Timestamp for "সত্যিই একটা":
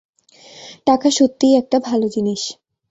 1.11-1.77